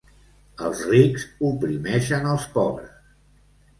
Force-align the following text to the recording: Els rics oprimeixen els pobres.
Els 0.69 0.79
rics 0.93 1.27
oprimeixen 1.51 2.27
els 2.33 2.49
pobres. 2.57 2.97